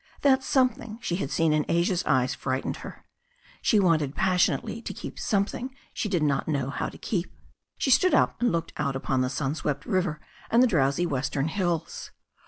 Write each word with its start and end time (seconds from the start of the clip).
That 0.21 0.41
something 0.43 0.97
she 0.99 1.17
had 1.17 1.29
seen 1.29 1.53
in 1.53 1.63
Asia's 1.69 2.03
eyes 2.05 2.33
fright 2.33 2.63
ened 2.65 2.77
her. 2.77 3.05
She 3.61 3.79
wanted 3.79 4.15
passionately 4.15 4.81
to 4.81 4.95
keep 4.95 5.19
something 5.19 5.75
she 5.93 6.09
did 6.09 6.23
not 6.23 6.47
know 6.47 6.71
how 6.71 6.89
to 6.89 6.97
keep. 6.97 7.31
She 7.77 7.91
stood 7.91 8.15
up 8.15 8.41
and 8.41 8.51
looked 8.51 8.73
out 8.77 8.95
upon 8.95 9.21
the 9.21 9.29
sun 9.29 9.53
swept 9.53 9.85
river 9.85 10.19
and 10.49 10.63
the 10.63 10.65
drowsy 10.65 11.05
western 11.05 11.49
hills. 11.49 12.09